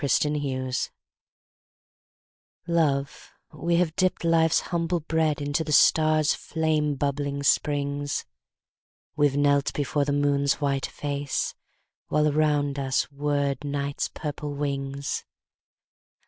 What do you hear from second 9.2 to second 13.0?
knelt before the Moon's white face, While around